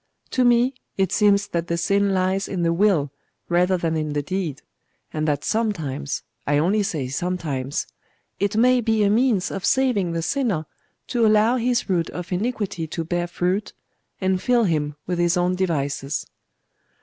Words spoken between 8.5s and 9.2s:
may be a